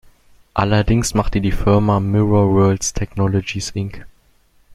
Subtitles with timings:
[0.55, 4.07] Allerdings machte die Firma "Mirror Worlds Technologies Inc.